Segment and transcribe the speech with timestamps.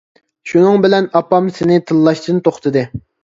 [0.51, 2.87] شۇنىڭ بىلەن ئاپام سىنى تىللاشتىن توختىدى.